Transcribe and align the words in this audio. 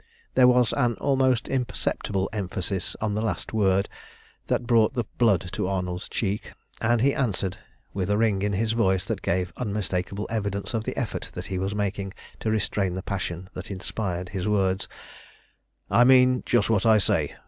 There 0.33 0.47
was 0.47 0.73
an 0.73 0.95
almost 0.95 1.47
imperceptible 1.47 2.27
emphasis 2.33 2.95
on 3.01 3.13
the 3.13 3.21
last 3.21 3.53
word 3.53 3.87
that 4.47 4.65
brought 4.65 4.95
the 4.95 5.03
blood 5.19 5.47
to 5.51 5.67
Arnold's 5.67 6.09
cheek, 6.09 6.53
and 6.81 7.01
he 7.01 7.13
answered, 7.13 7.57
with 7.93 8.09
a 8.09 8.17
ring 8.17 8.41
in 8.41 8.53
his 8.53 8.71
voice 8.71 9.05
that 9.05 9.21
gave 9.21 9.53
unmistakable 9.57 10.25
evidence 10.31 10.73
of 10.73 10.85
the 10.85 10.97
effort 10.97 11.29
that 11.33 11.45
he 11.53 11.59
was 11.59 11.75
making 11.75 12.13
to 12.39 12.49
restrain 12.49 12.95
the 12.95 13.03
passion 13.03 13.47
that 13.53 13.69
inspired 13.69 14.29
his 14.29 14.47
words 14.47 14.87
"I 15.91 16.03
mean 16.03 16.41
just 16.47 16.67
what 16.67 16.83
I 16.83 16.97
say. 16.97 17.35